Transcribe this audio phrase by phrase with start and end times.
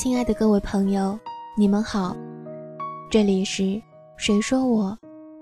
[0.00, 1.20] 亲爱的各位朋友，
[1.54, 2.16] 你们好，
[3.10, 3.78] 这里是
[4.16, 4.96] 谁说我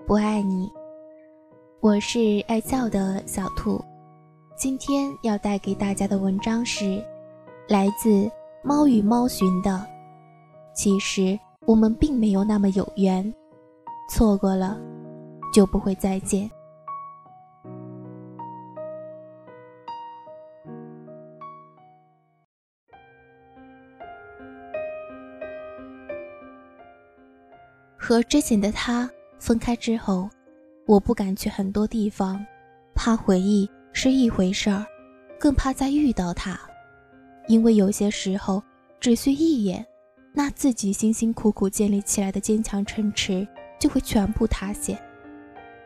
[0.05, 0.69] 不爱你？
[1.79, 3.81] 我是爱笑的小兔，
[4.57, 7.01] 今天要带给大家的文章是
[7.69, 8.29] 来自
[8.61, 9.81] 猫与猫寻的。
[10.75, 13.33] 其实我们并没有那么有缘，
[14.09, 14.77] 错过了
[15.53, 16.51] 就不会再见。
[28.09, 30.27] 和之前的他分开之后，
[30.87, 32.43] 我不敢去很多地方，
[32.95, 34.83] 怕回忆是一回事儿，
[35.39, 36.59] 更怕再遇到他，
[37.47, 38.63] 因为有些时候
[38.99, 39.85] 只需一眼，
[40.33, 43.47] 那自己辛辛苦苦建立起来的坚强城池
[43.79, 44.99] 就会全部塌陷，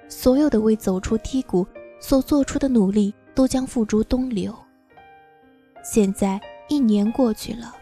[0.07, 1.67] 所有的为走出低谷
[1.99, 4.55] 所做出的努力都将付诸东流。
[5.83, 7.75] 现在一年过去了，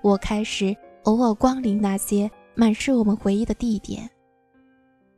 [0.00, 2.30] 我开始偶尔光临那些。
[2.54, 4.08] 满是我们回忆的地点，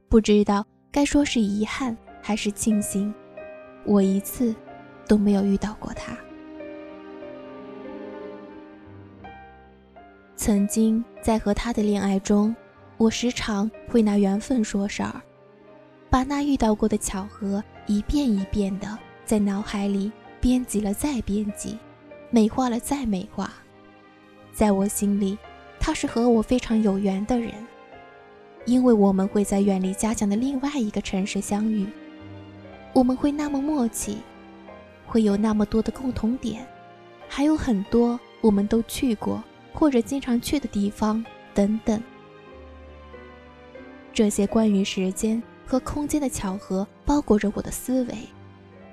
[0.08, 3.12] 不知道该说是遗憾还是庆幸，
[3.84, 4.54] 我一次
[5.08, 6.16] 都没有遇到过他。
[10.36, 12.54] 曾经在和他的恋爱中，
[12.96, 15.20] 我时常会拿缘分说事儿，
[16.10, 21.78] 把那遇到过的巧合一遍一遍的在脑海里编辑了再编辑，
[22.30, 23.52] 美化了再美化，
[24.52, 25.36] 在我心里。
[25.84, 27.52] 他是和我非常有缘的人，
[28.66, 31.84] 因为我们会在远离家乡的另外一个城市相遇，
[32.92, 34.18] 我们会那么默契，
[35.08, 36.64] 会有那么多的共同点，
[37.28, 39.42] 还有很多我们都去过
[39.74, 42.00] 或者经常去的地方等等。
[44.12, 48.14] 这些关于时间和空间的巧合包裹着我的思维，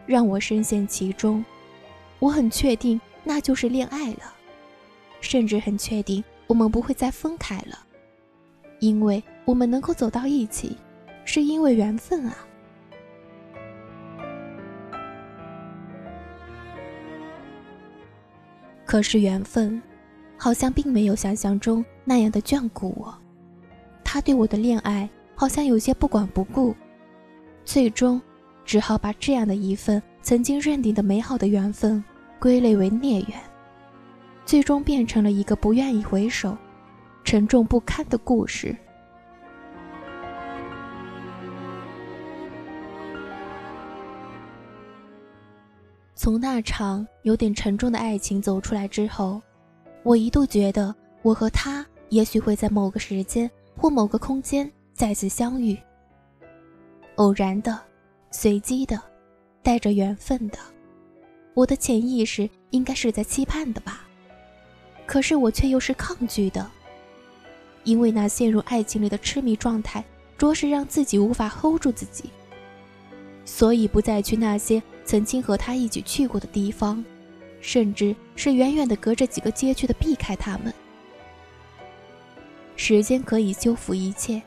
[0.07, 1.45] 让我深陷其中。
[2.17, 4.33] 我很确定那就是恋爱了，
[5.21, 6.23] 甚至很确定。
[6.49, 7.77] 我们不会再分开了，
[8.79, 10.75] 因为我们能够走到一起，
[11.23, 12.35] 是因为缘分啊。
[18.83, 19.79] 可是缘分，
[20.37, 23.15] 好像并没有想象中那样的眷顾我，
[24.03, 26.75] 他对我的恋爱好像有些不管不顾，
[27.63, 28.19] 最终，
[28.65, 32.03] 只好把这样的一份曾经认定的美好的缘分，
[32.39, 33.48] 归类为孽缘。
[34.49, 36.57] 最终变成了一个不愿意回首、
[37.23, 38.75] 沉重不堪的故事。
[46.15, 49.39] 从那场有点沉重的爱情走出来之后，
[50.01, 55.77] 我一度觉得我和他也许会在某个时间或某个空间再次相遇。
[57.17, 57.79] 偶然的、
[58.31, 58.99] 随机的、
[59.61, 60.57] 带着缘分的，
[61.53, 64.07] 我的潜意识应该是在期盼的吧。
[65.09, 66.69] 可是我却又是抗拒的，
[67.83, 70.05] 因为那陷入爱情里的痴迷状态，
[70.37, 72.25] 着实让自己无法 hold 住自己，
[73.43, 77.03] 所以不再去那些曾经和他一起去过的地方，
[77.59, 80.71] 甚至是远远的隔着几个街区的避开他们。
[82.75, 84.39] 时间可以修复一切，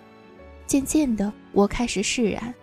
[0.65, 2.55] 渐渐的，我开始释然，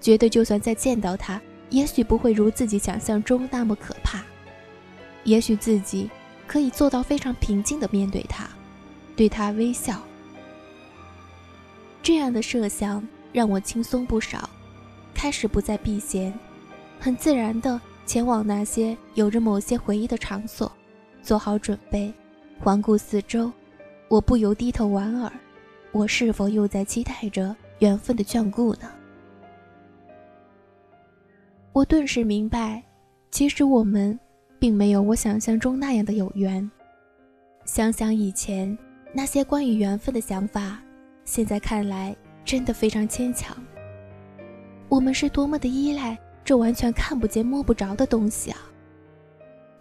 [0.00, 1.38] 觉得就算再见到他，
[1.68, 4.24] 也许不会如自己想象中那么可怕，
[5.24, 6.08] 也许自己。
[6.46, 8.48] 可以做到非常平静的面对他，
[9.16, 10.00] 对他微笑。
[12.02, 14.48] 这样的设想让我轻松不少，
[15.14, 16.32] 开始不再避嫌，
[17.00, 20.70] 很自然的前往那些有着某些回忆的场所，
[21.22, 22.12] 做好准备，
[22.60, 23.50] 环顾四周。
[24.08, 25.32] 我不由低头莞尔，
[25.92, 28.90] 我是否又在期待着缘分的眷顾呢？
[31.72, 32.82] 我顿时明白，
[33.30, 34.18] 其实我们。
[34.64, 36.70] 并没有我想象中那样的有缘。
[37.66, 38.78] 想想以前
[39.12, 40.80] 那些关于缘分的想法，
[41.26, 42.16] 现在看来
[42.46, 43.54] 真的非常牵强。
[44.88, 48.58] 我们是多么的依赖这完全看不见摸不着的东西啊！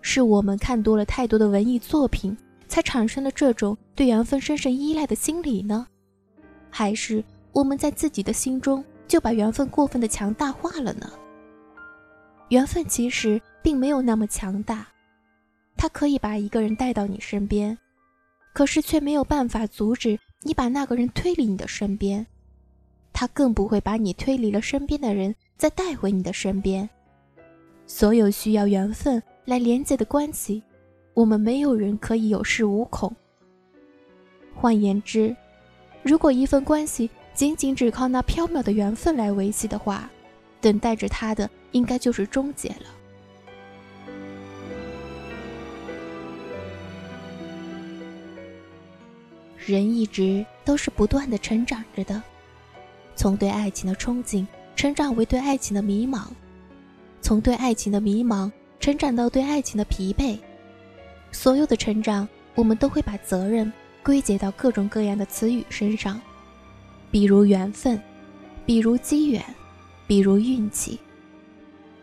[0.02, 2.38] 是我们看多了太多的文艺作品，
[2.68, 5.88] 才产生了这种对缘分深深依赖的心理呢？
[6.70, 7.24] 还是
[7.54, 11.10] 我们在自己的心中就把缘分过分的强大化了呢？
[12.50, 13.42] 缘分其实。
[13.64, 14.86] 并没有那么强大，
[15.78, 17.78] 他可以把一个人带到你身边，
[18.54, 22.28] 可是却没有办法阻止你把那个人推离你的身边，
[23.14, 26.88] 他更不会把你推离了身边的人再带回你的身边。
[27.88, 30.62] 所有需要缘分来连接的关系，
[31.14, 33.16] 我们没有人可以有恃无恐。
[34.54, 35.36] 换言之，
[36.02, 40.10] 如果一份关系仅仅只靠那缥缈的缘分来维系的话，
[40.62, 43.03] 等待着他的应该就是终结了。
[49.66, 52.22] 人一直都是不断的成长着的，
[53.16, 54.46] 从对爱情的憧憬
[54.76, 56.26] 成长为对爱情的迷茫，
[57.22, 60.38] 从对爱情的迷茫成长到对爱情的疲惫。
[61.32, 63.72] 所有的成长，我们都会把责任
[64.04, 66.20] 归结到各种各样的词语身上，
[67.10, 68.00] 比如缘分，
[68.66, 69.44] 比如机缘，
[70.06, 71.00] 比如运气。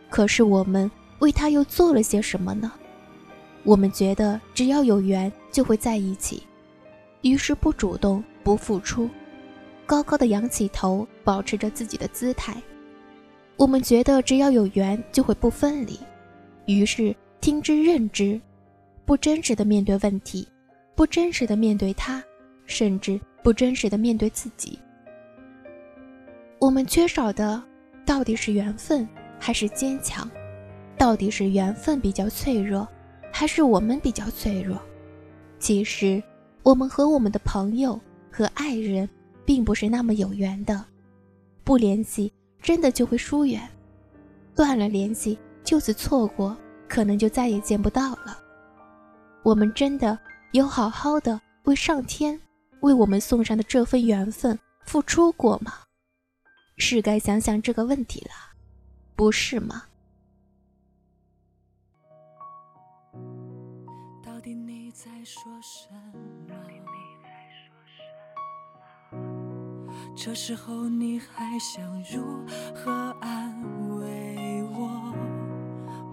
[0.09, 2.71] 可是我们为他又做了些什么呢？
[3.63, 6.43] 我们觉得只要有缘就会在一起，
[7.21, 9.09] 于是不主动，不付出，
[9.85, 12.55] 高高的仰起头，保持着自己的姿态。
[13.57, 15.99] 我们觉得只要有缘就会不分离，
[16.65, 18.39] 于是听之任之。
[19.03, 20.47] 不真实的面对问题，
[20.95, 22.23] 不真实的面对他，
[22.65, 24.79] 甚至不真实的面对自己。
[26.59, 27.61] 我们缺少的
[28.05, 29.07] 到底是缘分
[29.39, 30.29] 还是坚强？
[30.97, 32.87] 到底是缘分比较脆弱，
[33.33, 34.79] 还是我们比较脆弱？
[35.59, 36.21] 其实，
[36.63, 37.99] 我们和我们的朋友
[38.31, 39.09] 和爱人
[39.45, 40.85] 并不是那么有缘的。
[41.63, 42.31] 不联系
[42.61, 43.67] 真的就会疏远，
[44.55, 46.55] 断了联系就此错过，
[46.87, 48.37] 可能就再也见不到了。
[49.43, 50.17] 我们真的
[50.51, 52.39] 有好好的为上天
[52.81, 55.73] 为我们送上的这份缘分付出过吗？
[56.77, 58.31] 是该想想这个问题了，
[59.15, 59.83] 不是吗？
[70.15, 73.53] 这时候你还想如何安
[73.99, 75.13] 慰我？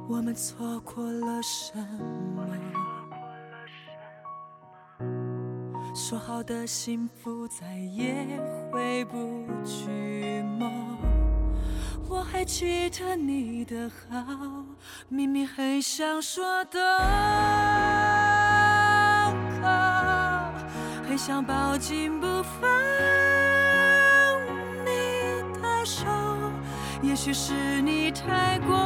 [0.08, 1.76] 我们错过了什
[2.34, 2.46] 么？
[5.94, 8.26] 说好的幸福再也
[8.72, 10.96] 回不去吗？
[12.08, 14.64] 我还记得你的好，
[15.08, 16.80] 明明很想说的
[19.60, 19.68] 口，
[21.06, 22.62] 很想抱紧不放
[27.08, 28.76] 也许是你太过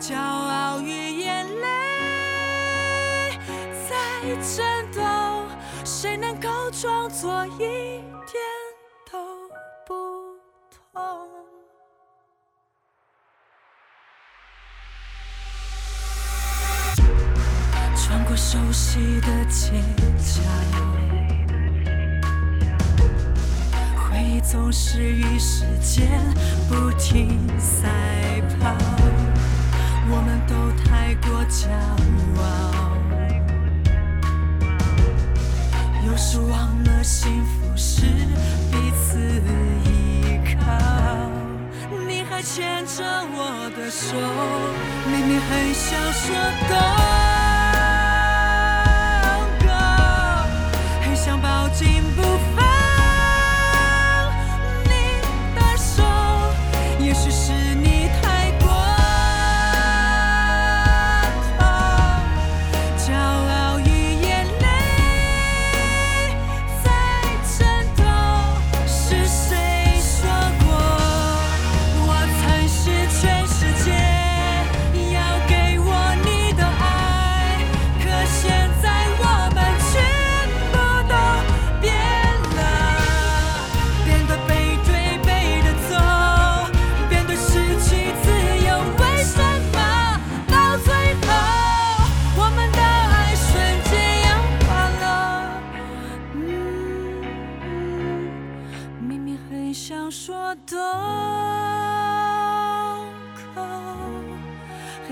[0.00, 3.38] 骄傲与眼泪
[3.86, 3.94] 在
[4.40, 5.02] 战斗
[5.84, 8.42] 谁能够装作一点
[9.12, 9.18] 都
[9.86, 9.92] 不
[10.72, 11.28] 痛
[17.94, 19.97] 穿过熟悉的街
[24.40, 26.08] 总是与时间
[26.68, 27.88] 不停赛
[28.60, 28.74] 跑，
[30.08, 30.54] 我们都
[30.84, 31.68] 太过骄
[32.40, 32.42] 傲。
[36.06, 38.02] 有时忘了幸福是
[38.70, 39.18] 彼此
[39.84, 40.56] 依靠，
[42.06, 44.16] 你还牵着我的手，
[45.10, 46.24] 明明很想说
[46.68, 46.72] 的，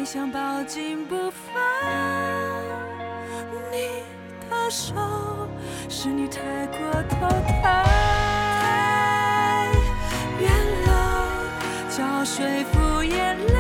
[0.07, 1.53] 想抱紧不放
[3.73, 4.05] 你
[4.49, 4.95] 的手，
[5.89, 6.79] 是你太过
[7.11, 7.27] 头
[7.61, 7.85] 太
[10.39, 10.49] 远
[10.87, 10.91] 了，
[11.91, 13.53] 叫说服眼泪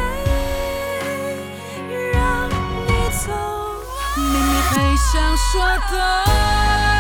[2.12, 2.93] 让你
[3.26, 3.33] 走，
[4.17, 5.61] 明明很想说
[5.91, 6.96] 的。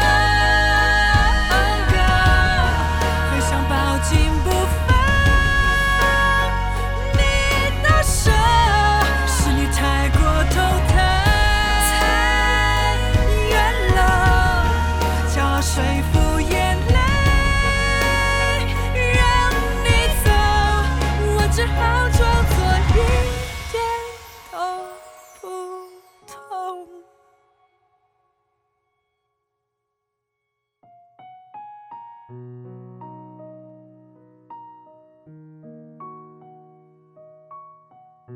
[38.26, 38.34] 欢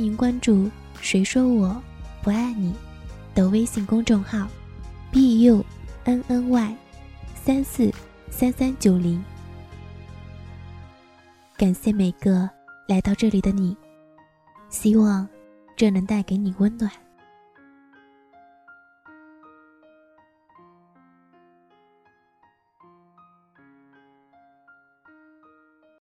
[0.00, 0.70] 迎关注
[1.00, 1.82] 谁说我
[2.22, 2.72] 不爱你
[3.34, 4.46] 的微信公众号
[5.12, 5.64] bunny
[7.34, 7.92] 三四
[8.30, 9.20] 三三九零。
[11.56, 12.48] 感谢每个
[12.86, 13.76] 来到这里的你
[14.70, 15.28] 希望
[15.78, 16.90] 这能带给你温暖。